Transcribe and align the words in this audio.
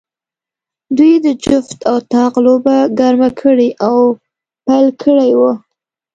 دوی 0.97 1.13
د 1.25 1.27
جفت 1.43 1.79
او 1.89 1.97
طاق 2.13 2.33
لوبه 2.45 2.77
ګرمه 2.99 3.29
کړې 3.39 3.69
او 3.87 3.99
پیل 4.65 4.87
کړې 5.03 5.31
وه. 5.39 5.53